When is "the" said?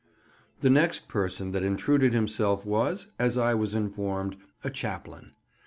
0.61-0.71